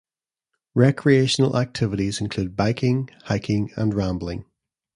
Recreational 0.73 1.55
activities 1.55 2.19
include 2.21 2.55
biking, 2.55 3.11
hiking, 3.25 3.69
and 3.77 3.93
rambling. 3.93 4.45